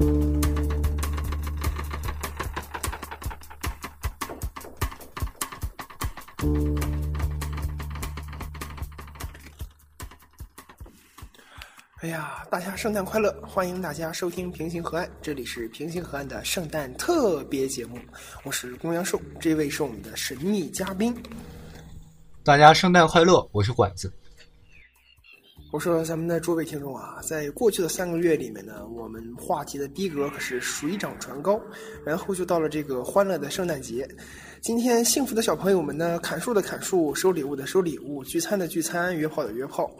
[0.00, 0.06] 哎
[12.08, 13.30] 呀，大家圣诞快乐！
[13.46, 17.98] 欢迎大家收听平行河岸，这里是平行河岸的圣诞特别节目，
[18.42, 21.14] 我是公羊寿，这位是我们的神秘嘉宾。
[22.42, 24.10] 大家圣诞快乐，我是管子。
[25.80, 31.58] 我说咱们的诸位听众啊，在过去的三个月里面呢，我们话题的逼格可是水涨船高，
[32.04, 34.06] 然后就到了这个欢乐的圣诞节。
[34.60, 39.90] 今天幸福的小朋友们呢，砍树的砍树，收礼物的收礼物，聚餐的聚餐，约炮的约炮。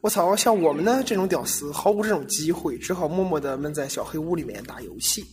[0.00, 0.34] 我操！
[0.34, 5.24] 像我们呢这种屌丝，毫无这种机会，只好默默的闷在小黑屋里面打游戏。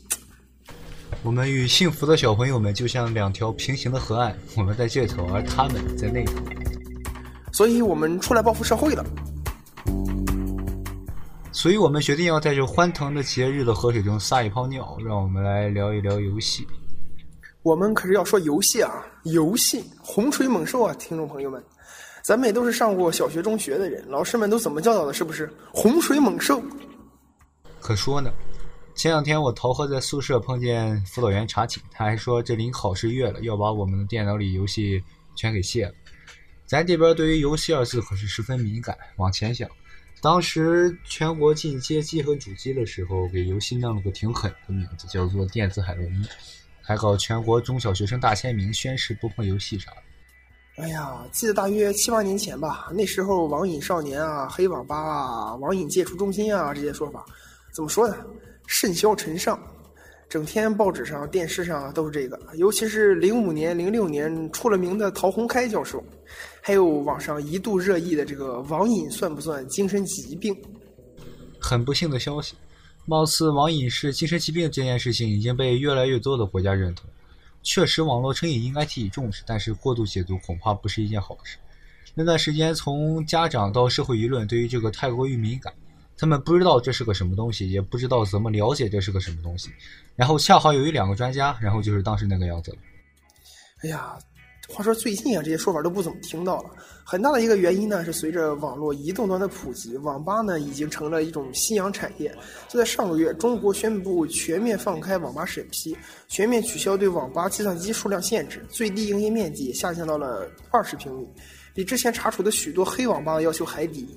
[1.23, 6.33] 我们与幸福的小朋友们就像两条平行的河岸，我们在这头，而他们在那头。
[7.51, 9.03] 所以我们出来报复社会了。
[11.51, 16.67] 所以我们决定要在这欢腾的节日的河水中撒一泡尿，让我们来聊一聊游戏。
[17.63, 21.61] 我们可是要说游戏啊，游戏洪水猛兽啊，听众朋友们。
[22.23, 25.13] 咱们也都是上过小学、中学的人，老师们都怎么教导的？
[25.13, 26.61] 是不是洪水猛兽？
[27.79, 28.31] 可说呢。
[28.95, 35.01] 前两天我逃课在宿舍碰见辅导员查寝，他还说这临考试月了，要把我们的电脑里游戏
[35.35, 35.93] 全给卸了。
[36.65, 38.95] 咱这边对于游戏二字可是十分敏感。
[39.15, 39.67] 往前想，
[40.21, 46.25] 当时全国进街机和主机的时候，给游戏弄了个挺狠的名字，叫做电子海洛因，
[46.81, 49.97] 还搞全国中小学生大签名，宣誓不碰游戏啥的。
[50.83, 57.25] 哎呀，记得大约七八年前吧，那时候网瘾少年啊、黑网吧啊、网瘾戒除中心啊这些说法，
[57.71, 58.15] 怎么说呢？
[58.67, 59.59] 甚嚣尘上，
[60.29, 62.39] 整天报纸上、电视上都是这个。
[62.53, 66.03] 尤其是零五年、零六年出了名的陶宏开教授，
[66.61, 70.55] 还有网上一度热议的这个网瘾算不算精神疾病？
[71.59, 72.53] 很不幸的消息，
[73.05, 77.09] 貌似网瘾是精神疾病这件事情已经被越来越多的国家认同。
[77.63, 81.57] 确实，网络成瘾应该提起重视，但是过度解读恐怕不是一件好事。
[82.13, 85.73] 那段时间，从家长到社会舆论，对于这个太过于敏感，
[86.17, 89.69] 他们不知道这是个什么东西，也不知道怎么了解这是个什么东西。
[90.19, 92.77] 然后恰好有一两个专家，然后就是当时那个样子了。
[93.83, 94.17] 哎呀。
[94.71, 96.69] 话说最近啊，这些说法都不怎么听到了。
[97.03, 102.31] 很大的一个原因呢，是随着网络移动端的普及，网吧呢已经成了一种夕阳产业。
[102.67, 105.97] 就在上个月，中国宣布全面放开网吧审批，
[106.27, 111.27] 全面取消对网吧计算机数量限制，最低营业面积下降到了二十平米，
[111.73, 114.07] 比之前查处的许多黑网吧的要求还低。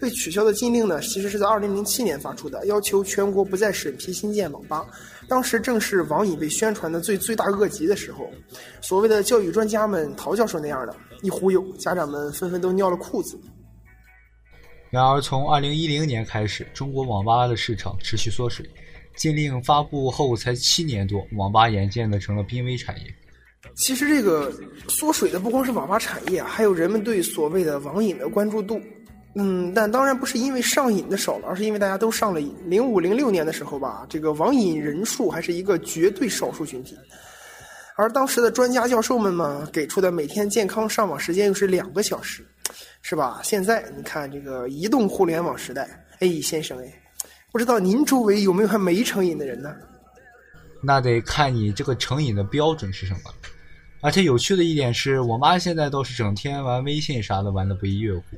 [0.00, 4.84] 被取消的禁令呢，其实是在二零零七年发出的，要求全国不再审批新建网吧。
[5.28, 8.30] 当时正是网瘾被宣传的最罪大恶极的时候，
[8.80, 13.38] 所谓的教育专家们，陶教授那样的一忽悠，家长们纷纷都尿了裤子。
[14.90, 18.64] 然而，从二零一零年开始，中国网吧的市场持续缩水，
[19.16, 23.06] 禁令发布后才七年多，网吧眼见的成了濒危产业。
[23.74, 24.52] 其实，这个
[24.86, 28.80] 缩水的不光是网吧产业，还有人们对所谓的网瘾的关注度。
[29.36, 32.54] 嗯，但当然不是因为上瘾的少了，而是因为大家都上了瘾。
[32.66, 36.96] 零五零六年的时候吧，这个网瘾人数还是一个绝对少数群体，
[37.96, 42.46] 而当时的专家教授们嘛，给出的每天健康上网时间又是两个小时，
[43.02, 43.40] 是吧？
[43.42, 45.88] 现在你看这个移动互联网时代，
[46.20, 47.02] 哎，先生哎，
[47.50, 49.74] 不知道您周围有没有还没成瘾的人呢？
[50.80, 53.20] 那得看你这个成瘾的标准是什么。
[54.00, 58.36] 而且有趣的一点是，我妈现在倒是整天玩微信啥的，玩的不亦乐乎。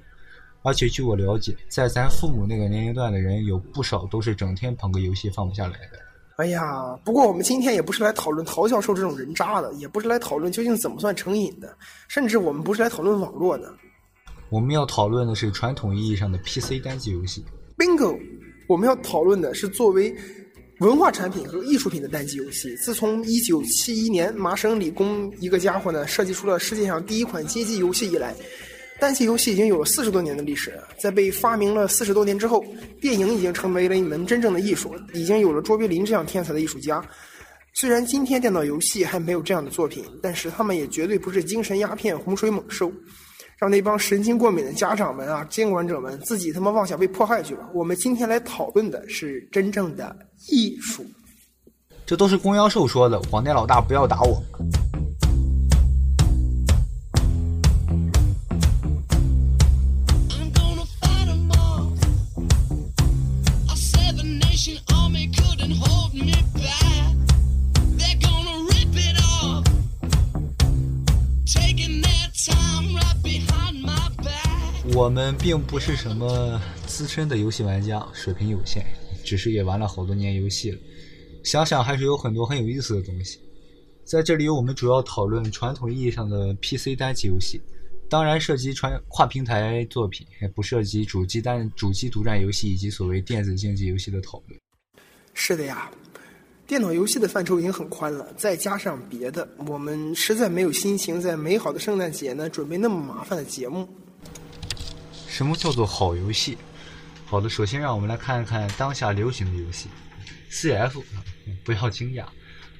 [0.66, 6.00] 而且据我了解，在咱父母那个年龄段的人，有不少都是整天捧个游戏放不下来的。
[6.38, 11.72] 哎呀，不过我们今天也不是来讨论陶教授这种人渣的，也不是来讨论究竟怎么算成瘾的，
[12.09, 13.72] 甚至我们不是来讨论网络的。
[14.51, 17.45] 我们要讨论的是传统意义上的 PC 单机游戏。
[17.78, 18.19] Bingo！
[18.66, 20.12] 我们要讨论的是作为
[20.80, 22.74] 文化产品和艺术品的单机游戏。
[22.78, 28.34] 自从1971年麻省理工一个家伙呢设计出了世界上第一款街机游戏以来。
[28.98, 32.65] 单机游戏已经有了四十多年的历史，在被发明了四十多年之后，
[33.01, 37.04] 电影已经成为了一门真正的艺术，已经有了卓别林这样天才的艺术家。
[37.75, 42.91] 虽然今天电脑游戏还没有这样的作品，但是他们也绝对不是精神鸦片、洪水猛兽，
[43.59, 47.69] 让那帮神经过敏的家长们啊、监管者们自己他妈妄想被迫害去吧。
[47.75, 50.16] 我们今天来讨论的是真正的
[50.48, 51.04] 艺术。
[52.07, 54.43] 这都是公妖兽说的，广电老大不要打我。
[74.97, 78.83] 我们并不是什么资深的游戏玩家，水平有限。
[79.22, 80.78] 只是也玩了好多年游戏了。
[81.45, 83.39] 想想还是有很多很有意思的东西。
[84.07, 87.60] 在这里，我们主要讨论传统意义上的 PC 单机游戏，
[88.09, 94.59] 当然涉及传跨平台作品，不涉及主机单主机独占游戏以及所谓电子竞技游戏的讨论。
[95.34, 95.91] 是的呀，
[96.66, 103.87] 电脑游戏的范畴已经很宽了，再加上别的，我们实在没有心情在美好的圣诞节呢准备那么麻烦的节目。
[105.36, 106.56] 什么叫做好游戏？
[107.27, 109.91] 好的，首先让我们来看一看当下流行的游戏
[110.50, 111.03] ，CF，
[111.62, 112.24] 不要惊讶。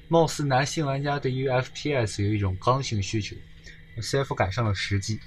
[0.07, 3.35] 貌似男性玩家对于 FPS 有一种刚性需求
[3.97, 5.19] ，CF 赶上了时机。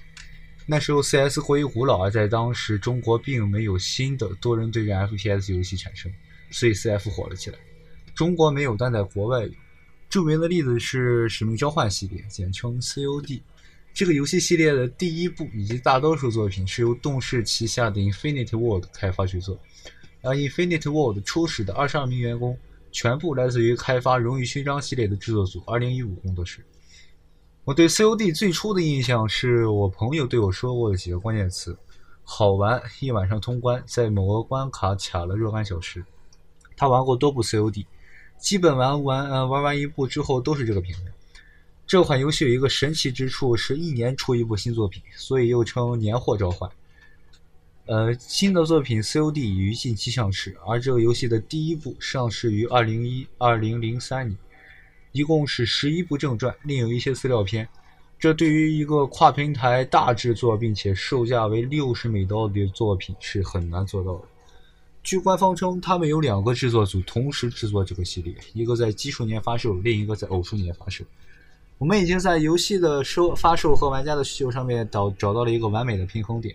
[0.66, 6.12] 那时候 CS 过于古老，而在当时中国并没有新的多人对战 FPS 游戏产生，
[6.50, 7.58] 所以 CF 火了起来。
[8.12, 9.52] 中国没有，但在国外有。
[10.08, 13.40] 著名的例子是《使命召唤》系列，简称 COD。
[13.92, 19.58] 这个游戏系列的第一部以及大多数作品是由动视旗下的 Infinite World 开发制作，
[20.22, 22.58] 而 Infinite World 初始的二十二名员工。
[22.92, 26.60] 全部来自于开发《荣誉勋章》系列的制作组二零一五工作室。
[27.62, 31.78] 我对 COD 最初的印象是我朋友对我说过的几个关键词：
[32.24, 36.04] 好玩，一晚上通关，在某个关卡卡了若干小时。
[36.76, 37.86] 他玩过多部 COD，
[38.40, 41.12] 基本玩完呃玩完一部之后都是这个评价。
[41.90, 46.70] 这款游戏有一个神奇之处，是一年出一部新作品，所以又称年货召唤。
[47.86, 54.38] 呃，新的作品 COD 已于近期上市，而这个游戏的第一部上市于二零一二零零三年，
[55.10, 57.68] 一共是十一部正传，另有一些资料片。
[58.20, 64.24] 这对于一个跨平台大制作并且售价为六十美刀的作品是很难做到的。
[65.02, 71.04] 据官方称，他们有两个制作组同时制作这个系列，一个在奇数年发售，另一个在偶数年发售。
[71.80, 76.54] 我们已经在游戏的收发售和玩家的需求上面找找到了一个完美的平衡点。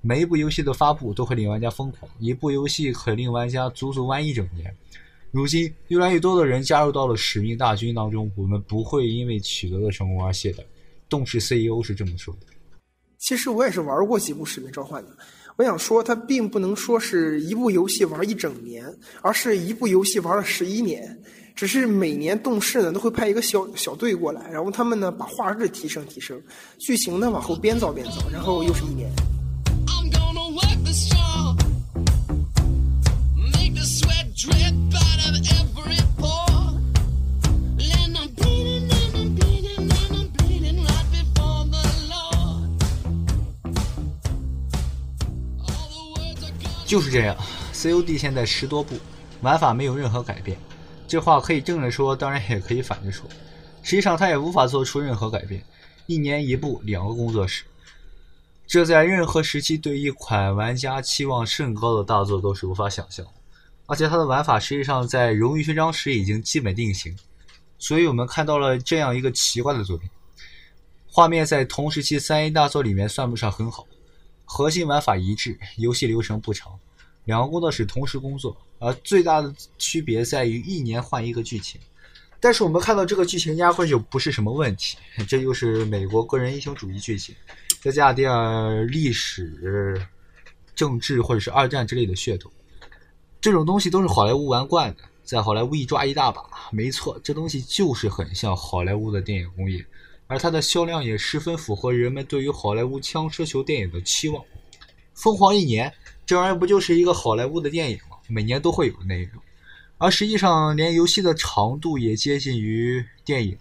[0.00, 4.72] 每一部游戏的发布都会令玩家疯狂，一部游戏可令玩家足足玩一整年。
[5.32, 10.60] 如今，越来越多的人加入到了使命大军当中，我们不会因为取得了成功而懈怠。
[11.08, 12.46] 动视 CEO 是这么说的。
[13.18, 15.10] 其实我也是玩过几部使命召唤的，
[15.56, 18.86] 我想说，它并不能说是一部游戏玩一整年，
[19.20, 21.20] 而是一部游戏玩了十一年。
[21.60, 26.40] 只是每年动视呢都会派一个小小队过来，然后他们呢把画质提升提升，
[26.78, 29.12] 剧情呢往后编造编造，然后又是一年。
[46.86, 47.36] 就是这样
[47.74, 48.96] ，COD 现在十多部，
[49.42, 50.56] 玩法没有任何改变。
[51.10, 53.28] 这话可以正着说，当然也可以反着说。
[53.82, 55.60] 实际上，他也无法做出任何改变。
[56.06, 57.64] 一年一部，两个工作室，
[58.64, 63.26] 这在任何时期对一款玩家期望甚高的大作都是无法想象。
[63.86, 67.16] 而且，它的玩法实际上在荣誉勋章时已经基本定型。
[67.76, 70.08] 所以我们看到了这样一个奇怪的作品：
[71.10, 73.84] 画面在同时期三 A 大作里面算不上很好。
[74.44, 76.78] 核心玩法一致，游戏流程不长，
[77.30, 81.80] 两个工作室同时工作，而最大的区别在于一年换一个剧情。
[82.40, 84.96] 但是我们看到这个剧情压根就不是什么问题，
[85.28, 87.32] 这就是美国个人英雄主义剧情，
[87.80, 88.28] 再加点
[88.90, 90.04] 历史、
[90.74, 92.50] 政治或者是二战之类的噱头，
[93.40, 96.42] 这种东西都是好莱坞玩惯的，在好莱坞一抓一大把。
[96.72, 99.84] 没错，这东西就是很像好莱坞的电影工业。
[100.26, 104.42] 而它的销量也十分符合人们对于好莱坞枪车球电影的期望。
[105.12, 105.92] 疯狂一年，
[106.30, 108.16] 这玩意儿不就是一个好莱坞的电影吗？
[108.28, 109.42] 每年都会有的那种。
[109.98, 113.58] 而实际上，连游戏的长度也接近于电影。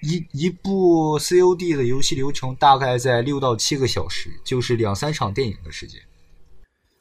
[0.00, 6.00] 一一部 COD 的游戏流程大概在六到七个小时，就是两三场电影的时间。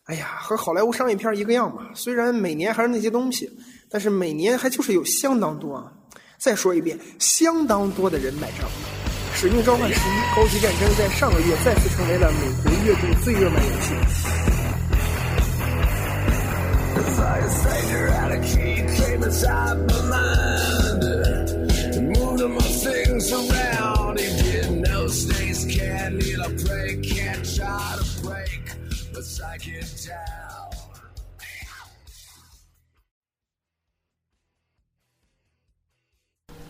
[0.04, 1.88] 哎呀，和好莱坞商业片一个样嘛。
[1.96, 3.50] 虽然每年还是那些东西，
[3.90, 5.94] 但是每年还就是有相当多啊。
[6.38, 8.70] 再说一遍，相当多的人买账。
[9.40, 14.53] 《使命召唤十一：高级战争》在上个月再次成为了美国月度最热门游戏。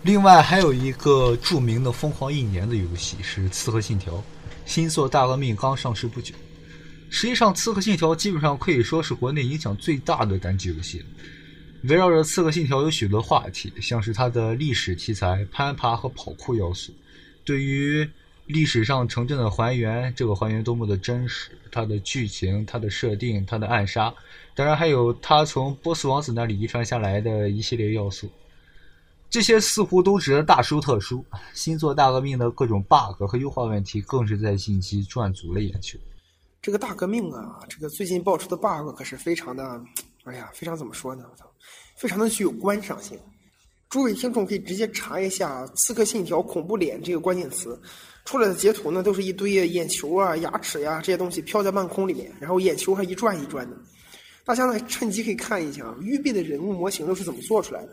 [0.04, 4.22] 另外还有一个著名的疯狂一年的游戏是《刺客信条：
[4.66, 6.36] 新作大革命》，刚上市不久。
[7.16, 11.06] 实际上，《刺客信条》基本上可以说是国内影响最大的单机游戏。
[11.84, 16.92] 围绕着《刺客信条》有许多话题，像是它的历史题材、攀爬和跑酷要素，
[17.46, 18.10] 对于
[18.48, 24.12] 历史上城镇的还原，这个还原多么的真实，它的剧情、它的设定、它的暗杀，
[24.56, 28.28] 当然还有它从波斯王子那里遗传下来的一系列要素，
[29.30, 31.24] 这些似乎都值得大书特书。
[31.54, 36.00] 星座大革命的各种 bug 和优化问题，更是在近期赚足了眼球。
[36.64, 39.84] 这个大革命啊，这个最近爆出的 bug 可是非常的，
[40.24, 41.26] 哎呀，非常怎么说呢？
[41.30, 41.46] 我操，
[41.98, 43.20] 非常的具有观赏性。
[43.90, 47.78] 诸位听众可以直接查一下《刺客信条：恐怖脸》这个关键词，
[48.24, 53.76] 出来的截图呢都是一堆眼球啊、牙齿呀这些东西飘在半空里面，然后眼球还一转一转的。
[54.46, 57.90] 大家呢趁机可以看一下育碧的人物模型都是怎么做出来的。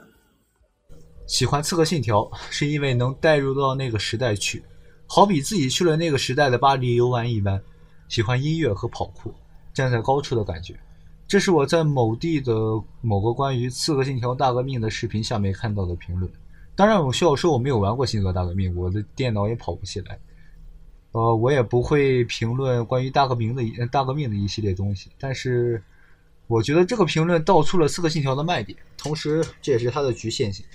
[1.27, 4.63] 喜欢《刺客信条》是因为能带入到那个时代去，
[5.07, 7.61] 好比自己去了那个时代的巴黎游玩一般。
[8.11, 9.33] 喜欢音乐和跑酷，
[9.73, 10.79] 站在高处的感觉。
[11.29, 12.53] 这是我在某地的
[13.01, 16.29] 某个关于《刺客信条：大革命》的视频下面看到的评论。
[16.75, 20.19] 当然，我需要说我没有玩过《星座大革命》，我的电脑也跑不起来。
[21.13, 25.09] 呃，我也不会评论关于大革命的大革命的一系列东西。
[25.17, 25.81] 但是，
[26.49, 30.67] 我觉得这个评论道出了《刺客信条》的卖点，同时这也是它的局限性。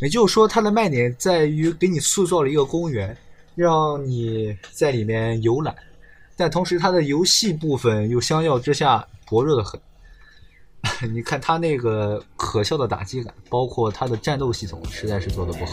[0.00, 3.16] 也就是说，它的卖点在于给你塑造了一个公园，
[3.56, 5.74] 让你在里面游览，
[6.38, 9.78] 但同时它的游戏部分又相较之下薄弱的很。
[11.12, 15.72] 你看它那个可笑的打击感，包括它的战斗系统，实在是做的不好。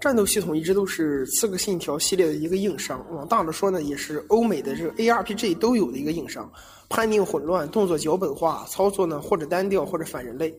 [0.00, 6.50] 战斗系统一直都是《刺客信条》系列的一个硬伤，往大了说呢，也是欧美的这个 ARPG 都有的一个硬伤。
[6.88, 10.54] 判定混乱，动作脚本化，操作呢或者单调或者反人类。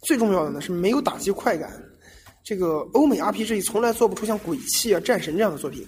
[0.00, 1.70] 最重要的呢是没有打击快感。
[2.42, 5.86] 这个欧美 RPG 从来做不出像《鬼泣》啊、《战神》这样的作品。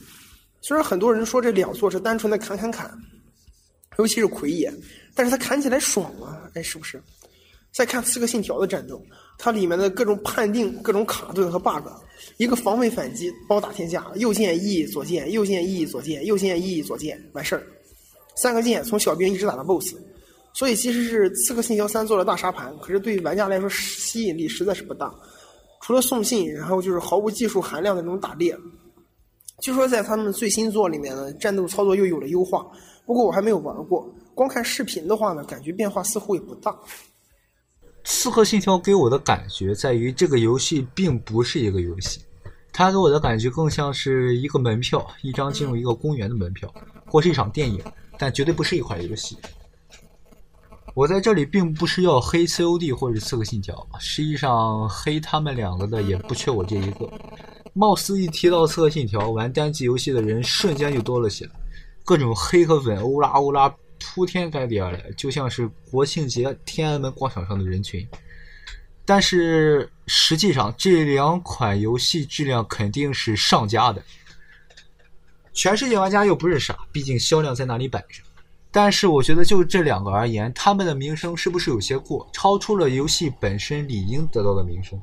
[0.60, 2.92] 虽然很多人说这两座是单纯的砍砍砍，
[3.98, 4.70] 尤其是奎爷，
[5.14, 6.50] 但是他砍起来爽啊！
[6.54, 7.02] 哎，是不是？
[7.72, 9.02] 再看《刺客信条》的战斗，
[9.40, 11.88] 它里面的各种判定、各种卡顿和 bug。
[12.36, 14.06] 一个防卫反击，包打天下。
[14.16, 17.62] 右键 E 左键，右键 E 左键，右键 E 左键，完事儿。
[18.36, 19.96] 三个键从小兵一直打到 BOSS。
[20.52, 25.14] 所以其实是《刺客信条三》做了大沙盘，可是对于玩家来说吸引力实在是不大。
[25.80, 28.56] 除了送信，然后就是毫无技术含量的那种打猎。
[29.62, 32.66] 据说在他们最新作里面呢，战斗操作又有了优化。
[33.06, 36.76] 不过我还没有玩过，光看视频的话呢，感觉变化似乎也不大。
[38.04, 42.20] 刺客信条给我的感觉在于，这个游戏并不是一个游戏，
[42.72, 46.72] 它给我的感觉更像是一个门票，一张进入一个公园的门票，
[47.06, 47.82] 或是一场电影，
[48.18, 49.36] 但绝对不是一款游戏。
[50.94, 57.08] 我在这里并不是要黑 COD 或者刺客信条，实际上黑他们两个的也不缺我这一个。
[57.72, 61.52] 貌似一提到刺客信条，玩单机游戏的人瞬间就多了起来，
[62.04, 63.72] 各种黑和粉，欧拉欧拉。
[64.00, 68.08] 铺天盖地而来，就像是国庆节天安门广场上的人群。
[69.04, 74.02] 但是实际上，这两款游戏质量肯定是上佳的。
[75.52, 78.22] 全世界玩家又不是傻，毕竟销量在那里摆着。
[78.70, 85.00] 但是我觉得，就这两个而言，他们的名声是不是有些过，超出了游戏本身理应得到的名声？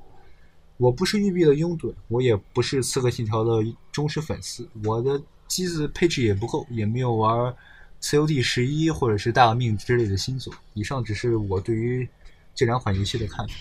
[0.78, 3.62] 我不是育碧的拥趸，我也不是刺客信条的
[3.92, 7.54] 忠实粉丝，我的机子配置也不够，也没有玩。
[8.02, 12.08] COD 十一或者是大革命之类的新作，以上只是我对于
[12.56, 13.54] 这两款游戏的看法。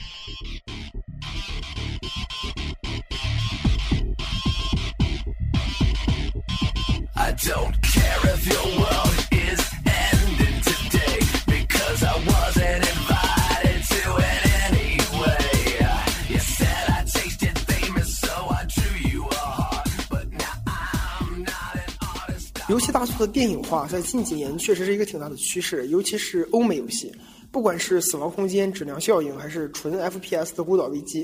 [22.68, 27.12] 游戏大作的电影化在近几年确实是一个挺大的趋势，尤其是欧美游戏，
[27.52, 31.22] 不管是《死亡空间》、《质量效应》还是纯 FPS 的《孤岛危机》，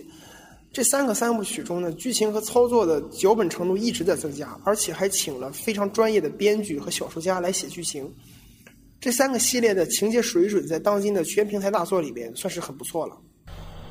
[0.73, 8.09] 这三个三部曲中呢，剧情和操作的脚本程度一直在增加，而且还请了非常专业的编剧和小说家来写剧情。
[9.01, 13.19] 这三个系列的情节水准在当今的全平台大作里边算是很不错了。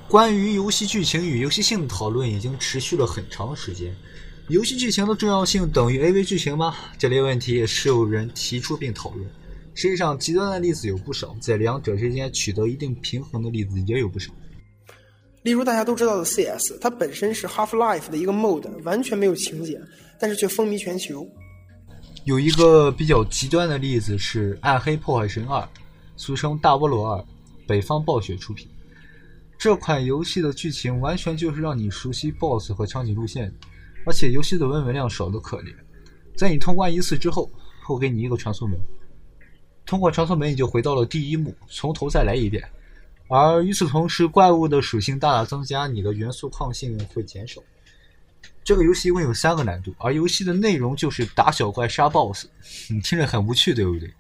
[0.07, 3.93] 关于游戏剧情与游戏性的讨论已经持续了很长时间。
[4.47, 6.75] 游戏剧情的重要性等于 AV 剧情吗？
[6.97, 9.29] 这类问题也是有人提出并讨论。
[9.73, 14.31] 实际上，极端的例子有不少，在两者之间取得一定平衡的例子也有不少。
[15.43, 19.81] 例如大家都知道的 CS，它本身是 Half Life 的一个 mode，完全没有情节，
[20.19, 21.25] 但是却风靡全球。
[22.25, 25.61] 有一个比较极端的例子是《暗黑破坏神二》，
[26.17, 27.19] 俗称《大菠萝二》，
[27.65, 28.67] 北方暴雪出品。
[29.57, 33.51] 这款游戏的剧情完全就是让你熟悉 BOSS 和场景路线，
[34.05, 35.73] 而且游戏的文本量少得可怜。
[36.35, 37.49] 在你通关一次之后，
[37.83, 38.79] 会给你一个传送门，
[39.85, 42.63] 通过传送门你就回到了第一幕，从头再来一遍。
[43.27, 47.61] 而与此同时，怪物的属性大大增加，你的元素抗性会减少。
[48.63, 52.45] 这个游戏一共有三个难度，而游戏的内容就是打小怪、杀 BOSS，
[52.91, 54.13] 你听着很无趣，对不对？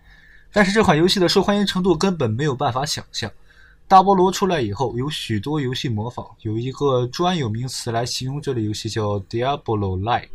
[0.51, 3.31] 但是这款游戏的受欢迎程度根本没有办法想象。
[3.91, 10.29] 大菠萝出来以后，有许多游戏模仿，有一个专有名词来形容这类游戏叫 Diablo-like，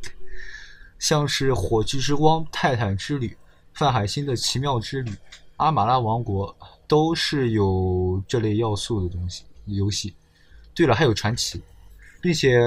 [0.99, 3.29] 像是《火炬之光》《泰坦之旅》
[3.73, 5.11] 《范海辛的奇妙之旅》
[5.57, 6.55] 《阿玛拉王国》。
[6.87, 10.15] 都是有这类要素的东西游戏。
[10.75, 11.61] 对了，还有传奇，
[12.21, 12.61] 并且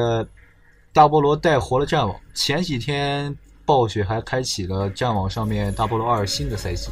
[0.92, 2.20] 大菠萝带活了战网。
[2.34, 6.90] 前几天暴雪还开启了战网上面大菠萝二新的赛季。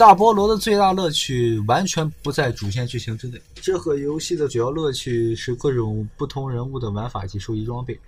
[0.00, 3.38] 大菠萝的最大乐趣完全不在主线剧情之内。
[3.56, 8.00] 这和游戏的主要乐趣是各种不同人物的玩法及收集装备。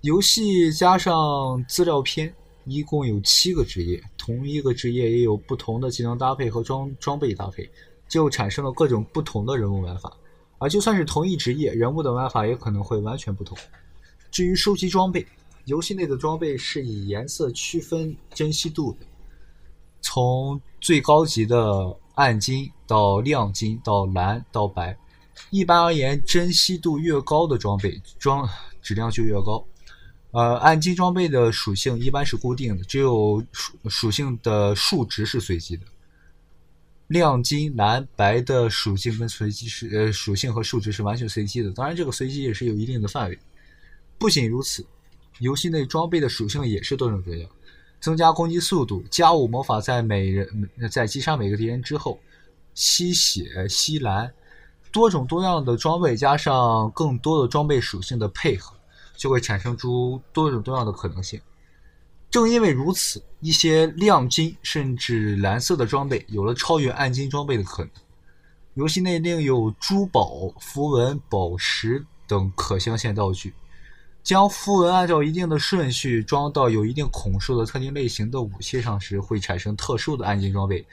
[0.00, 2.34] 游戏加上资料片，
[2.64, 7.70] 一共有七个职业，同一个职业也有不同的技能搭配和装装备搭配，
[8.08, 10.12] 就产生了各种不同的人物玩法。
[10.58, 13.56] 而就算是同一职业，人物的玩法也可能会完全不同。
[14.32, 15.24] 至于收集装备，
[15.66, 19.06] 游戏内的装备是以颜色区分珍稀度的。
[20.02, 24.94] 从最高级的暗金到亮金到蓝到白，
[25.50, 28.46] 一般而言，珍稀度越高的装备装
[28.82, 29.64] 质量就越高。
[30.32, 35.86] 呃，暗金装备的属性一般是固定的，只有属属性的数值是随机的。
[37.08, 43.38] 亮金、蓝白的属性跟随机是呃属性和数值是完全随机的，当然这个随机也是有一定的范围。
[44.18, 44.84] 不仅如此，
[45.38, 47.50] 游戏内装备的属性也是多种多样。
[48.02, 52.18] 增加攻击速度，加五魔法在每人在击杀每个敌人之后
[52.74, 54.30] 吸血吸蓝，
[54.90, 58.74] 多种多样的装备加上更多的装备属性的配合，
[59.16, 61.40] 就会产生出多种多样的可能性。
[62.28, 67.92] 正因为如此，一些亮金甚至蓝色的装备有了超越暗金装备的可能。
[68.74, 73.54] 游戏内另有珠宝、符文、宝石等可镶嵌道具。
[74.22, 80.84] 将符文按照一定的顺序装到有一定孔数的特定类型的武器上时，会产生特殊的暗金装备，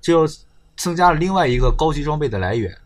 [0.00, 0.28] 这又
[0.76, 2.76] 增加了另外一个高级装备的来源。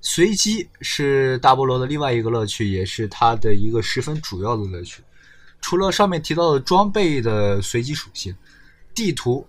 [0.00, 5.02] 随机是大菠萝的另外一个乐趣，也是它的一个十分主要的乐趣。
[5.60, 8.34] 除了上面提到的装备的随机属性，
[8.94, 9.46] 地图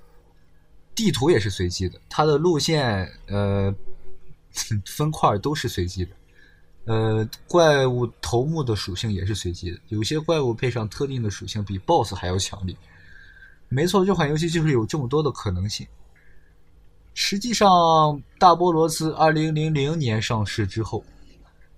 [0.96, 3.74] 地图也是随机的，它的路线呃
[4.86, 6.12] 分块都是随机的。
[6.88, 12.78] 呃，怪物头目的属性也是随机的，有些怪物配上特定的属性，比 BOSS 还要强力。
[13.68, 15.86] 没错，这款游戏就是有这么多的可能性。
[17.14, 17.68] 实际上，
[18.40, 21.04] 大菠萝自2000年上市之后，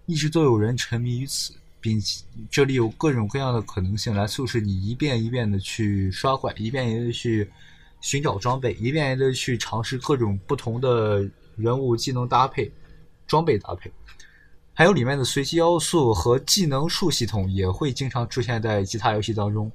[0.05, 7.49] 一直都有人沉迷于此，并且这里有各种各样的可能性来促使你一遍一遍的去刷怪，一遍一遍的去
[8.01, 12.71] 寻找装备，一遍一遍的去尝试各种不同的人物技能搭配、
[13.25, 13.91] 装备搭配。
[14.79, 19.69] 还有里面的随机要素和技能树系统也会经常出现在其他游戏当中。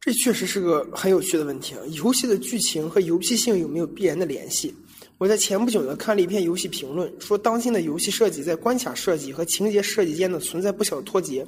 [0.00, 1.80] 这确实是个很有趣的问题啊！
[1.90, 4.72] 游戏的剧情和游戏性有没有必然的联系？
[5.18, 11.44] 我在前不久呢看了一篇游戏评论，说当今的游戏设计在关卡设计和情节设计间呢存在不小的脱节。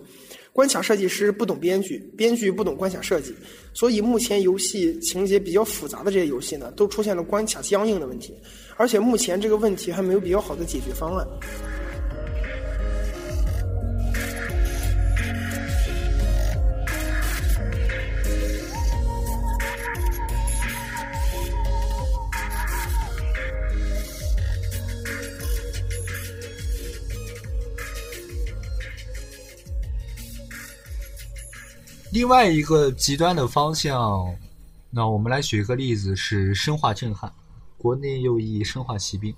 [0.52, 3.32] 关卡设计师不懂编剧，编剧不懂关卡设计，
[3.72, 8.34] 所以目前游戏情节比较复杂的这些游戏呢，都出现了关卡僵硬的问题，
[8.76, 11.24] 而且目前这个问题还没有比较好的解决方案。
[32.14, 34.33] 另外一个极端的方向，
[34.88, 37.29] 那我们来举一个例子，是《生化震撼》，
[37.77, 39.33] 国内又译《生化奇兵》。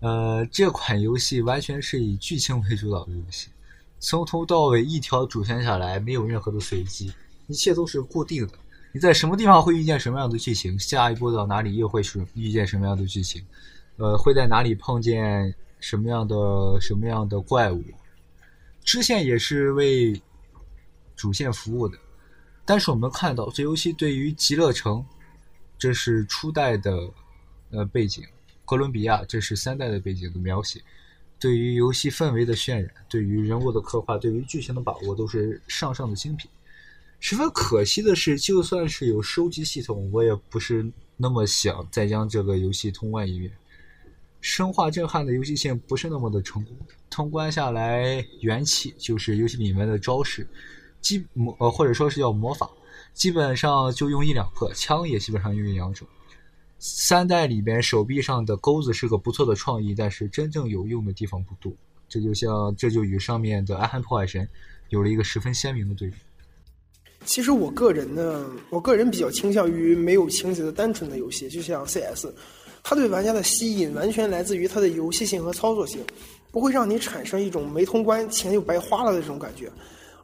[0.00, 3.50] 呃，这款游戏完全是以剧情为主导的游戏，
[4.00, 7.12] 从头到尾一条主线下来，没有任何的随机，
[7.46, 8.54] 一切都是固定的。
[8.92, 13.40] 你在什么地方会遇见什么样的剧情，下一步到哪里又会是遇见什么样的剧情，
[13.98, 16.36] 呃，会在哪里碰见什么样的
[16.80, 17.84] 什么样的怪物，
[18.82, 20.20] 支线也是为。
[21.18, 21.98] 主线服务的，
[22.64, 25.04] 但是我们看到这游戏对于极乐城
[25.76, 27.10] 这是初代的
[27.70, 28.22] 呃背景；
[28.64, 30.80] 哥伦比亚，这是三代的背景的描写。
[31.40, 36.50] 对于游戏氛围的渲染，对于人物的刻画，对于剧情的把握，都是上上的精品。
[37.20, 43.52] 十分可惜的是，就算是有收集系统，我也不是那么想再将这个游戏通关一遍。
[44.40, 46.76] 生化震撼的游戏性不是那么的成功，
[47.10, 50.46] 通关下来元气就是游戏里面的招式，
[51.00, 52.68] 基魔呃或者说是叫魔法，
[53.14, 56.06] 基本上就用一两个，枪也基本上用一两种。
[56.78, 61.72] 三代里边手臂上的钩子是个不错的创意，但是真正有用的地方不多。
[62.08, 64.44] 这就像这就与上面的《暗黑破坏神》
[64.88, 66.16] 有了一个十分鲜明的对比。
[67.24, 72.28] 其实我个人呢，我个人比较倾向于没有情节的单纯的游戏，就像 CS，
[72.82, 76.00] 它对玩家的吸引完全来自于它的游戏性和操作性，
[76.52, 79.70] 不会让你产生一种没通关钱就白花了的这种感觉。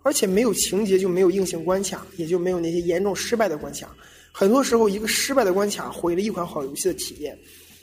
[0.05, 3.89] 而且没有情节就没有硬性关卡，也就没有那些严重失败的关卡。
[4.31, 7.35] 很多时候，一个失败的关卡毁了一款好游戏的体验。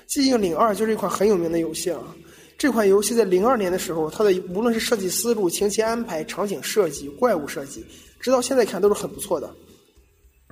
[0.14, 2.16] 《寂静岭二》就是一款很有名的游戏了。
[2.58, 7.84] 这款游戏在零二年的时候，它的无论是设计思路、情节安排、场景设计、怪物设计。
[8.20, 9.52] 直到现在看都是很不错的，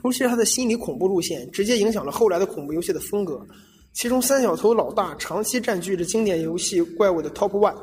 [0.04, 3.46] 尤其是它的心理恐怖路线，直接影响了后来的恐怖游戏的风格。
[3.94, 7.76] 其中三小头老大长期占据着经典游戏怪物的 top one，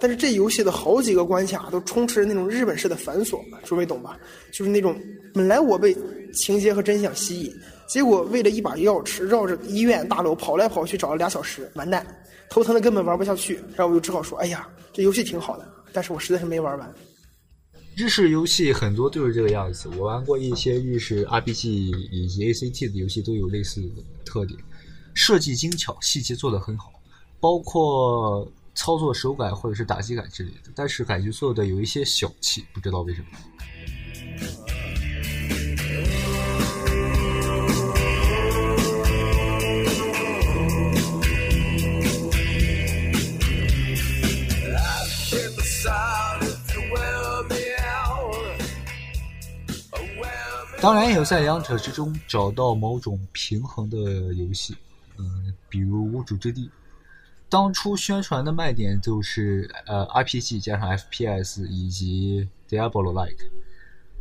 [0.00, 4.18] 但是这游戏的好几个关卡都充斥着那种日本式的繁琐，诸位懂吧？
[4.50, 4.98] 就是那种
[5.34, 5.94] 本来我被
[6.32, 7.52] 情节和真相吸引，
[7.86, 12.06] 结果为了一把钥匙绕着医院大楼跑来跑去找了俩小时，完蛋，
[12.48, 16.94] 头疼的根本玩不下去，然后我就只好说，哎呀，这游戏挺好的，但是我实在是没玩完。
[17.96, 19.88] 日式游戏很多都是这个样子。
[19.98, 21.68] 我玩过一些日式 RPG
[22.10, 24.58] 以及 ACT 的游戏，都有类似的特点：
[25.12, 26.92] 设计精巧，细节做得很好，
[27.40, 30.70] 包括操作手感或者是打击感之类的。
[30.74, 33.26] 但是感觉做的有一些小气，不知道为什么。
[50.82, 53.98] 当然，也有在两者之中找到某种平衡的
[54.32, 54.74] 游戏，
[55.18, 56.66] 嗯，比如《无主之地》。
[57.50, 63.50] 当初宣传的卖点就是呃 RPG 加上 FPS 以及 Diablo-like。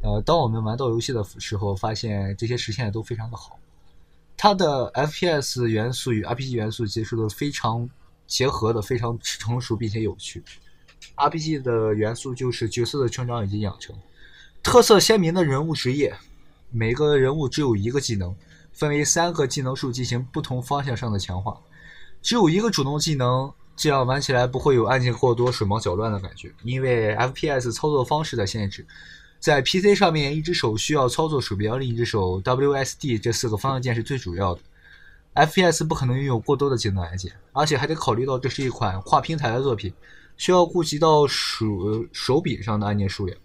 [0.01, 3.59] 呃，当我们玩到游戏的时候，发现这些实现的都非常的好。
[4.35, 7.87] 它的 FPS 元素与 RPG 元素结束的非常
[8.25, 10.41] 结合的非常成熟并且有趣。
[11.15, 13.95] RPG 的元素就是角色的成长以及养成，
[14.63, 16.15] 特色鲜明的人物职业。
[16.71, 18.33] 每个人物只有一个技能，
[18.71, 21.59] 分为三个技能树进行不同方向上的强化。
[22.21, 26.53] 只有一个主动技能，这样玩起来不会有按键过多、手忙脚乱的感觉。
[26.63, 28.85] 因为 FPS 操作方式的限制，
[29.39, 34.61] 在 PC 上面，一只手需要操作鼠标，另一只手 WSD 这四个方向键是最主要的。
[35.35, 39.93] FPS 不可能拥有过多的技能按键，而且还得考虑到这是一款跨平台的作品，
[40.35, 41.65] 需要顾及到手
[42.11, 43.37] 手柄上的按键数量。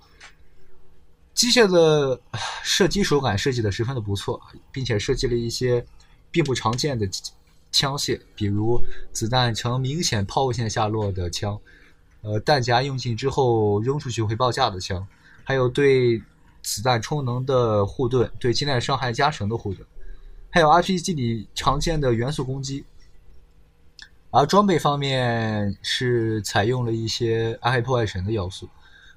[1.34, 2.20] 机械的
[2.62, 4.40] 射击手感设计的十分的不错，
[4.72, 5.84] 并且设计了一些
[6.30, 7.06] 并不常见的
[7.74, 8.80] 枪械，比如
[9.12, 11.58] 子弹呈明显抛物线下落的枪，
[12.22, 15.04] 呃，弹夹用尽之后扔出去会爆炸的枪，
[15.42, 16.22] 还有对
[16.62, 19.84] 子弹充能的护盾，对近战伤害加成的护盾，
[20.50, 22.84] 还有 RPG 里常见的元素攻击。
[24.30, 28.68] 而装备方面是采用了一些暗黑破坏神的要素。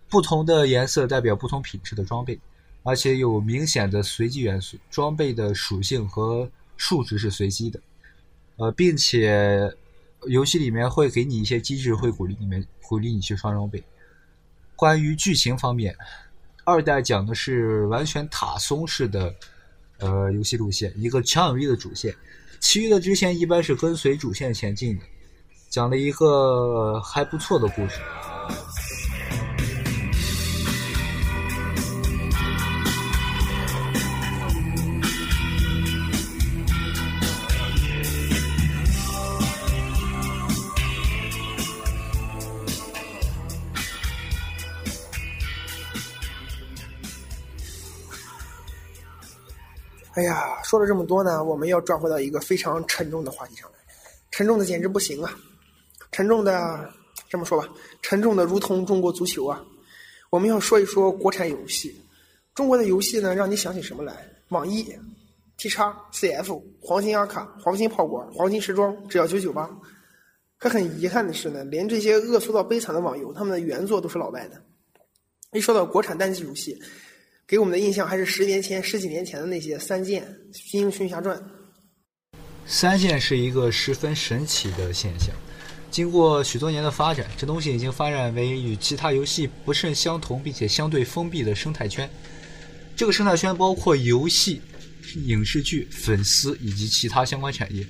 [0.09, 2.39] 不同的颜色代表不同品质的装备，
[2.83, 4.77] 而且有明显的随机元素。
[4.89, 7.79] 装备的属性和数值是随机的，
[8.57, 9.71] 呃，并且
[10.27, 13.83] 游戏里面会给你一些机制，会鼓励你们鼓励你去刷装备。
[14.75, 15.95] 关于剧情方面，
[16.63, 19.33] 二代讲的是完全塔松式的
[19.99, 22.15] 呃游戏路线，一个强有力的主线，
[22.59, 25.03] 其余的支线一般是跟随主线前进的，
[25.69, 27.99] 讲了一个还不错的故事。
[50.17, 53.77] 哎呀，说了这么多呢，我们要转回到一个非常沉重的话题上来，
[54.31, 55.37] 沉重的简直不行啊！
[56.11, 56.91] 沉重的
[57.29, 57.69] 这么说吧，
[58.01, 59.63] 沉重的如同中国足球啊！
[60.31, 61.95] 我们要说一说国产游戏，
[62.55, 64.27] 中国的游戏呢，让你想起什么来？
[64.49, 64.91] 网易、
[65.55, 69.69] T 叉、CF、黄金阿卡、黄金炮管、黄金时装，只要九九八。
[70.57, 74.59] 可很遗憾的是呢，连这些恶俗到悲惨的网游，他们的原作都是老外的。
[75.51, 76.75] 一说到国产单机游戏。
[77.47, 80.21] 给我们的印象还是十年前、十几年前的那些《三剑》
[80.69, 81.39] 《金庸群侠传》，
[82.65, 85.29] 三剑是一个十分神奇的现象。
[85.89, 92.09] 经过许多年的发展，这东西已经发展为与其他游戏不甚相同，并且相对封闭的生态圈。
[92.97, 94.61] 这个生态圈包括游戏、
[95.15, 97.87] 影视剧、粉丝以及其他相关产业。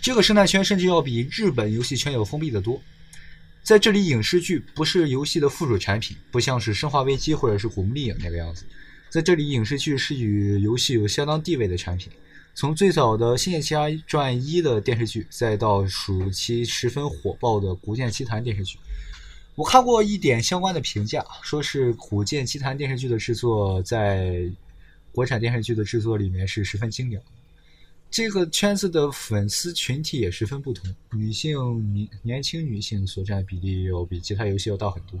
[0.00, 2.82] 这个生态圈甚至要比日本游戏圈要封闭得多。
[3.62, 8.64] 在这里，影视剧不是游戏的附属产品，不像是《生化危机》或者是《古墓丽影》那个样子。
[9.08, 12.10] 在这里，影视剧是与游戏有相当地位的产品。
[12.54, 18.78] 从最早的《仙剑奇侠传一》的电视剧，再到暑期十分火爆的《古剑奇谭》电视剧，
[19.54, 24.50] 我看过一点相关的评价，说是《古剑奇谭》电视剧的制作在
[25.12, 27.22] 国产电视剧的制作里面是十分精良。
[28.12, 31.56] 这个圈子的粉丝群体也十分不同，女性
[31.94, 35.18] 年年轻女性所占比例要比其他游戏要大很多。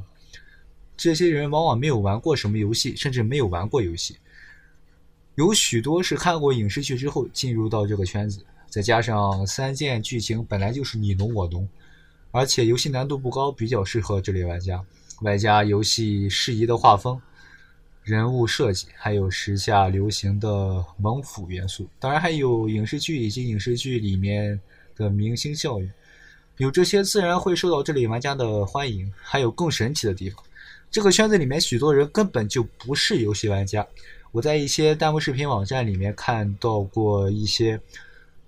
[0.94, 4.18] 这些人往往没有玩过什么游戏，甚至没有玩过游戏。
[5.36, 11.66] 有许多是看过影视剧之后进入到这个圈子，再加上三件剧情本来就是你侬我侬，
[12.30, 14.84] 而且游戏难度不高，比较适合这类玩家。
[15.22, 17.18] 外加游戏适宜的画风。
[18.02, 24.58] 人物设计，还有时下流行的猛腐元素，当然还有影视剧以及影视剧里面
[24.96, 25.88] 的明星效应，
[26.56, 29.12] 有这些自然会受到这类玩家的欢迎。
[29.16, 30.42] 还有更神奇的地方，
[30.90, 33.86] 这个圈子里面许多人根本就不是游戏玩家。
[34.32, 37.80] 我在一些弹幕视频网站里面看到过一些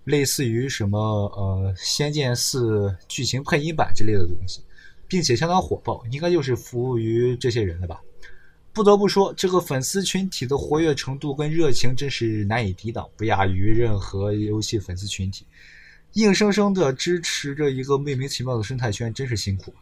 [0.04, 4.62] 类似于什么呃《仙剑四》剧情配音版之类的东西，
[5.06, 8.00] 并且相当火爆，应该就是服务于这些人的吧。
[8.74, 15.46] 不得不说，这个粉丝群体的活跃程度跟热情真是难以抵挡，不亚于任何游戏粉丝群体。
[16.14, 19.72] 硬生生的支持着一个莫名其妙的生态圈，真是辛苦。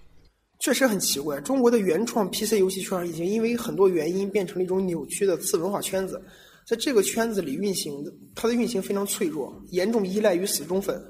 [0.59, 6.23] 确实很奇怪，中国的原创 PC 游戏圈已经因为很多原因变成了一种扭曲的次文化圈子，
[6.67, 11.03] 在这个圈子里运行的，它的运行非常脆弱，严重依赖于死忠粉，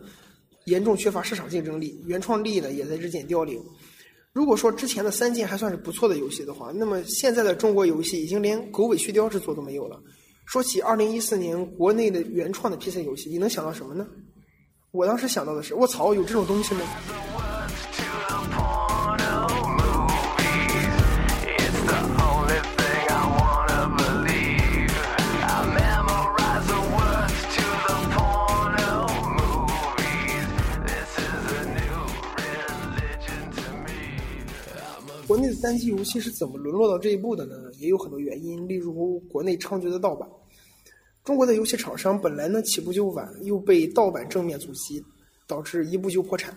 [0.67, 3.61] 严重缺乏市场竞争力，原创力呢也在日渐凋零。
[4.33, 10.01] 如果说之前的三件还算是不错的游戏的话，那么现在的中国游戏已经连狗尾续貂之作都没有了。
[10.47, 14.07] 说起二零一四年国内的原创的 PC 游戏，你能想到什么呢？
[14.91, 16.81] 我当时想到的是，我操，有这种东西吗？
[35.63, 37.55] 单机游戏是怎么沦落到这一步的呢？
[37.79, 40.29] 也有很多原因，例如国内猖獗的盗版。
[41.25, 45.03] 中国的游戏厂商本来呢起步就晚，又被盗版正面阻击，
[45.47, 46.53] 导致一步就破产。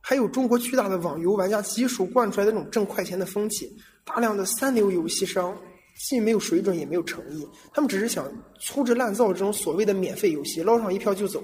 [0.00, 5.56] 还有中国巨大的网游玩家基数惯出来的那种挣快钱的风气，大量的三流游戏商
[5.98, 8.30] 既没有水准也没有诚意，他们只是想
[8.60, 11.42] 粗制滥造这种所谓的免费游戏，捞上一票就走，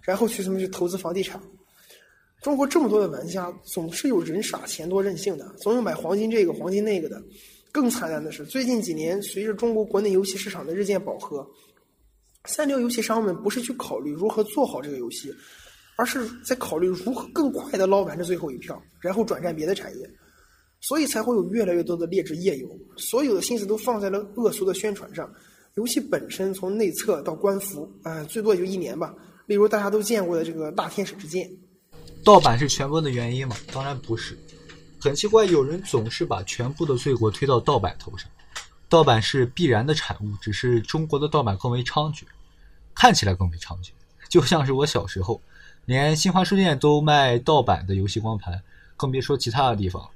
[0.00, 1.40] 然后去什么去投资房地产。
[2.40, 7.22] 中国这么多的玩家，总是有人傻钱多任性的，总有买黄金这个黄金那个的。
[7.72, 11.46] 更惨淡的是，最近几年随着中国国内游戏市场的日渐饱和，
[12.46, 15.32] 三流游戏商们不是去考虑如何做好这个游戏，
[15.96, 20.10] 而是在考虑如何更快的捞完这最后一票，然后转战别的产业。
[20.80, 25.30] 所以才会有越来越多的劣质页游，所有的心思都放在了恶俗的宣传上。
[25.74, 29.14] 游戏本身从内测到官服，呃，最多也就一年吧。
[29.46, 31.46] 例如大家都见过的这个《大天使之剑》。
[32.24, 33.56] 盗版是全部的原因吗？
[33.72, 34.38] 当然不是。
[35.00, 38.28] 很奇怪，有人总是把全部的罪过推到盗版头上。
[38.88, 42.24] 盗版是必然的产物，只是中国的盗版更为猖獗，
[42.94, 43.90] 看起来更为猖獗。
[44.28, 45.40] 就像是我小时候，
[45.86, 48.60] 连新华书店都卖盗版的游戏光盘，
[48.96, 50.06] 更别说其他的地方。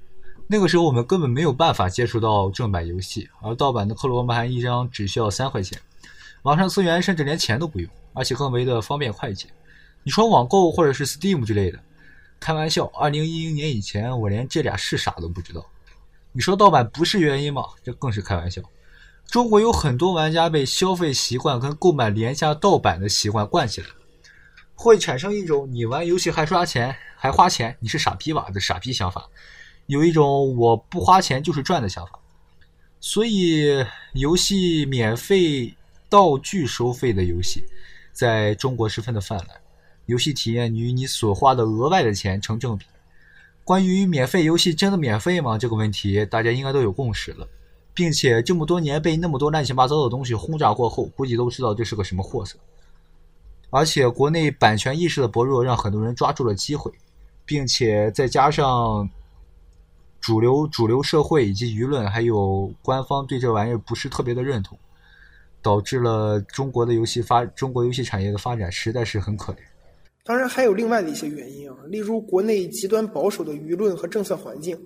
[0.45, 5.79] 那个时候我们根本没有办法接触到正版游戏，而盗版的克罗盘一张只需要三块钱，
[6.43, 9.47] 网上资源甚至连钱都不用，而且更为的方便快捷。
[10.03, 11.79] 你说网购或者是 Steam 之类的。
[12.39, 15.65] 开玩笑，二零一零年以前，我连这俩是啥都不知道。
[16.31, 17.63] 你说盗版不是原因吗？
[17.83, 18.61] 这更是开玩笑。
[19.25, 23.87] 中国有很多玩家被消费习惯跟购买廉价盗版的习惯惯起来，
[24.75, 29.27] 会产生一种你玩游戏还刷钱还花钱，你是傻逼吧的傻逼想法，
[29.87, 32.19] 有一种我不花钱就是赚的想法。
[32.99, 35.75] 所以，游戏免费
[36.09, 37.63] 道具收费的游戏，
[38.11, 39.47] 在中国十分的泛滥。
[40.05, 42.85] 游戏体验与你所花的额外的钱成正比。
[43.63, 47.47] 关于免费游戏真的免费吗这个问题，大家应该都有共识了，
[47.93, 52.57] 并且这么多年被那么多乱七八糟的东西轰炸过后，估计都知道这是个什么货色。
[53.69, 56.91] 而且国内版权意识的薄弱，让很多人抓住了机会，
[57.45, 59.09] 并且再加上
[60.21, 64.77] 主流主流社会以及舆论还有官方对这玩意儿不是特别的认同。
[65.61, 69.57] 导致了中国的游戏发中国游戏产业的发展实在是很可怜。
[70.25, 74.77] 当然还有另外的一些原因啊，例如国内极端保守的舆论和政策环境。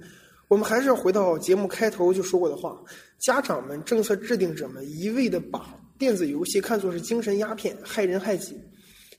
[0.49, 2.75] 我们还是要回到节目开头就说过的话：
[3.19, 8.59] 家长们、政策制定者们一味的把电子游戏看作是精神鸦片，害人害己。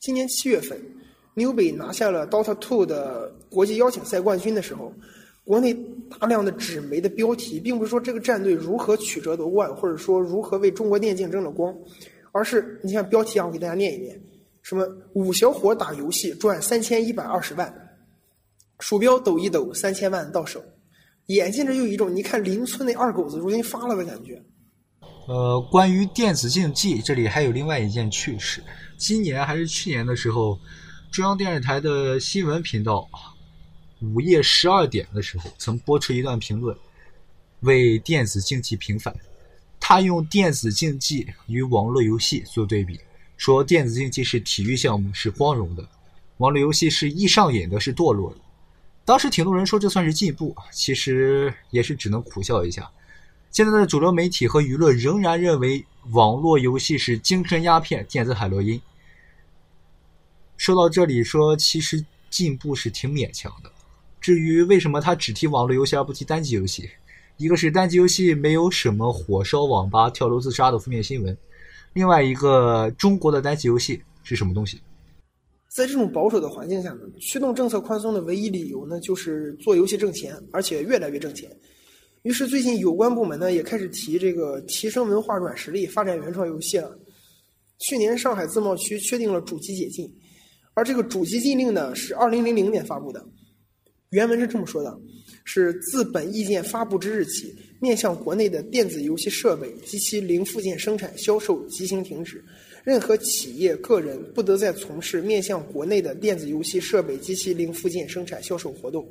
[0.00, 0.76] 今年七月份
[1.34, 4.92] ，new bi 拿下了 Dota 2的国际邀请赛冠军的时候，
[5.44, 5.72] 国内
[6.18, 11.72] 大量的纸媒的标题，并不是说这个战队如何曲折夺冠，或者说如何为中国电竞争了光，
[12.32, 14.20] 而是你像标题啊，我给大家念一念：
[14.62, 17.72] 什么五小伙打游戏赚三千一百二十万，
[18.78, 20.62] 鼠标抖一抖三千万到手。
[21.26, 24.42] 眼见着有一种你看邻村那二狗子如今发了的感觉。
[25.28, 28.62] 呃，关于电子竞技，这里还有另外一件趣事。
[28.96, 30.58] 今年还是去年的时候，
[31.12, 33.08] 中央电视台的新闻频道
[34.02, 36.76] 午夜十二点的时候曾播出一段评论，
[37.60, 39.14] 为电子竞技平反。
[39.78, 42.98] 他用电子竞技与网络游戏做对比，
[43.40, 45.82] 说电子竞技是体育项目，是光荣的；
[46.36, 48.36] 网络游戏是易上瘾的，是堕落的。
[49.02, 52.90] 当时挺多人说这算是进步，其实也是只能苦笑一下。
[53.50, 58.78] 现在的主流媒体和舆论仍然认为网络游戏是精神鸦片、电子海洛因。
[60.58, 63.72] 说到这里，说其实进步是挺勉强的。
[64.20, 66.90] 至于为什么他只提网络游戏而不提单机游戏，
[67.38, 71.34] 一个是单机游戏没有什么火烧网吧、跳楼自杀的负面新闻，
[71.92, 74.80] 另外一个中国的单机游戏是什么东西？
[75.68, 81.50] 在这种保守的环境下呢，驱动政策宽松的唯一理由呢，就是做游戏挣钱，而且越来越挣钱。
[82.22, 86.98] 于是最近有关部门呢也开始提这个提升文化软实力、发展原创游戏了。
[87.78, 90.12] 去年上海自贸区确定了主机解禁，
[90.74, 93.24] 而这个主机禁令呢是二零零零年发布的。
[94.10, 95.00] 原文是这么说的：
[95.44, 102.44] 是自本意见发布之日起，面向国内的电子游戏设备及其零附件生产销售即行停止。
[102.82, 109.06] 任何企业、个人不得再从事面向国内的电子游戏设备及其零附件生产销售活动。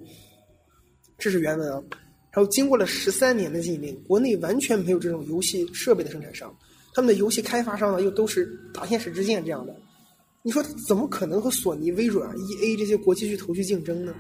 [1.18, 1.84] 这是原文啊。
[2.32, 6.56] 然后经过了十三年的禁令，国内完全没有这种游戏设备的生产商，
[6.94, 9.76] 他们的游戏开发商呢又都是大天使之剑这样的。
[10.42, 14.16] 你说怎么可能和索尼、微软、E A 这些国际巨头去竞争呢？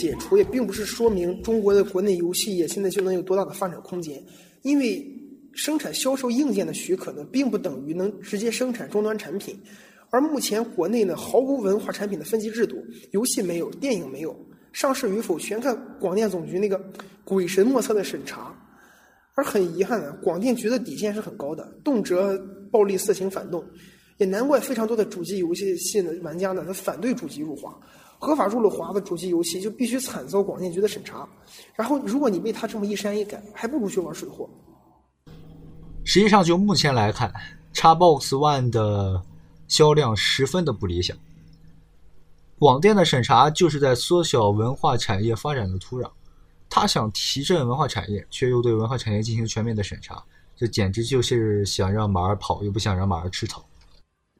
[0.00, 4.22] 解除也并不是说明中国的国内游戏业现在就能有多大的发展空间，
[4.62, 5.06] 因为
[5.52, 9.54] 生产销售硬件的许可呢，并不等于能直接生产终端产品。
[10.08, 14.34] 而目前国内呢，毫无文化产品的分级制度，游戏没有，电影没有，
[14.72, 16.82] 上市与否全看广电总局那个
[17.22, 18.56] 鬼神莫测的审查。
[19.34, 22.16] 而很遗憾呢，广电局的底线是很高的，动辄
[22.72, 23.62] 暴力、色情、反动，
[24.18, 27.78] 也难怪非常多的主机游戏系的玩家呢，他反对主机入华。
[28.20, 31.26] 合法入了华的主机游戏就必须惨遭广电局的审查，
[31.74, 34.48] 然后如果你被他这么一删一改，还不如去玩水货。
[36.04, 37.32] 实际上，就目前来看
[37.74, 39.22] ，Xbox One 的
[39.68, 41.16] 销量十分的不理想。
[42.58, 46.10] 广电的审查就是在缩小文化产业发展的土壤，
[46.68, 50.22] 他想提振文化产业，却又对文化产业进行全面的审查，
[50.54, 53.64] 这简直就是想让马儿跑，又不想让马儿吃草。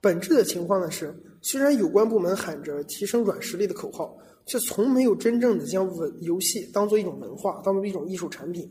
[0.02, 8.70] 本质的情况呢是，虽然有关部门喊着提升软实力的口号，却从没有真正的将文游戏当做一种文化，当做一种艺术产品，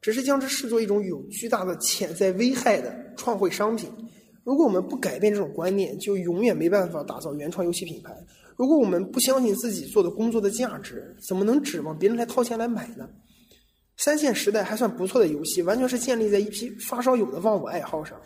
[0.00, 3.90] 只是将之视作一种有巨大的潜在危害的创汇商品。
[4.44, 8.14] 如果我们不改变这种观念，就永远没办法打造原创游戏品牌。
[8.56, 13.08] 如果我们不相信自己做的工作的价值，怎么能指望别人来掏钱来买呢？
[13.96, 18.20] 三线时代还算不错的游戏，完全是建立在一批发烧友的忘我爱好上。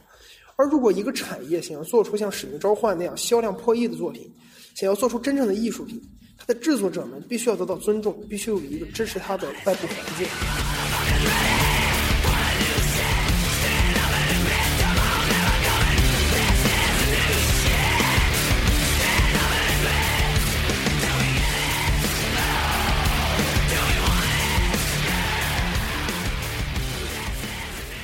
[0.59, 4.29] 而如果一个产业想要做出像《使命召唤》那样销量破亿的作品，
[4.75, 6.03] 想要做出真正的艺术品，
[6.37, 10.27] 它的制作者们必须要得到尊重，必须有一个支持它的外部环境。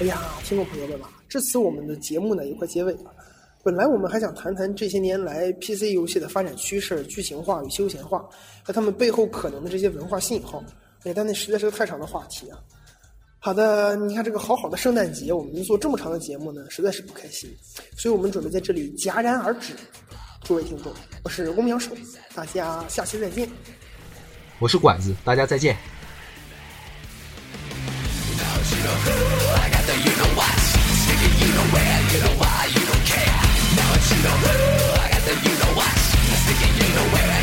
[0.05, 1.09] 哎呀，听众朋友们吧。
[1.31, 3.11] 至此，我们的节目呢也快结尾了。
[3.63, 8.23] 本来我们还想谈谈这些年来 PC 游戏的发展趋势、剧情化与休闲化，
[8.63, 10.63] 和他们背后可能的这些文化信号。
[11.05, 12.59] 哎，但那实在是个太长的话题啊。
[13.39, 17.49] 好的，你看这个好好的圣诞节，我们做这么长的节目呢，实在是不开心。
[17.97, 19.73] 所以我们准备在这里戛然而止。
[20.43, 20.93] 诸位听众，
[21.23, 21.93] 我是翁阳寿，
[22.35, 23.49] 大家下期再见。
[24.59, 25.75] 我是管子，大家再见。
[28.73, 29.15] you know who.
[29.61, 30.57] I got the you know what.
[31.05, 33.41] Sticking you know where, you know why, you don't care.
[33.77, 34.55] Now it's you know who.
[35.05, 35.97] I got the you know what.
[36.43, 37.34] Sticking you know where.